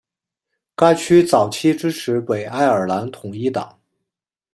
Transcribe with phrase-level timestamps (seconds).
[0.75, 3.79] 该区早期支持北爱尔兰统一党。